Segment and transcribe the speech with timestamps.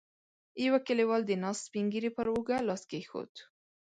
[0.65, 3.31] يوه کليوال د ناست سپين ږيری پر اوږه لاس کېښود.